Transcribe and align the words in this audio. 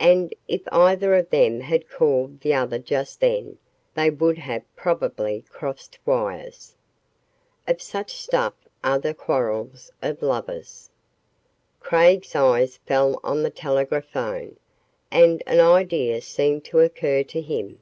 And, 0.00 0.34
if 0.48 0.62
either 0.72 1.14
of 1.14 1.30
them 1.30 1.60
had 1.60 1.88
called 1.88 2.40
the 2.40 2.52
other 2.52 2.80
just 2.80 3.20
then, 3.20 3.56
they 3.94 4.10
would 4.10 4.36
have 4.36 4.64
probably 4.74 5.42
crossed 5.48 5.96
wires. 6.04 6.74
Of 7.68 7.80
such 7.80 8.20
stuff 8.20 8.54
are 8.82 8.98
the 8.98 9.14
quarrels 9.14 9.92
of 10.02 10.22
lovers. 10.22 10.90
Craig's 11.78 12.34
eye 12.34 12.66
fell 12.66 13.20
on 13.22 13.44
the 13.44 13.50
telegraphone, 13.50 14.56
and 15.08 15.40
an 15.46 15.60
idea 15.60 16.20
seemed 16.20 16.64
to 16.64 16.80
occur 16.80 17.22
to 17.22 17.40
him. 17.40 17.80